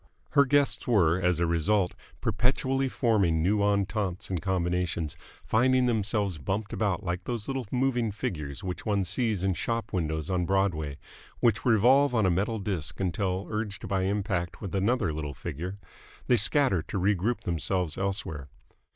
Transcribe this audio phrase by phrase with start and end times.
[0.31, 6.73] Her guests were as a result perpetually forming new ententes and combinations, finding themselves bumped
[6.73, 10.97] about like those little moving figures which one sees in shop windows on Broadway,
[11.39, 15.77] which revolve on a metal disc until, urged by impact with another little figure,
[16.25, 18.47] they scatter to regroup themselves elsewhere.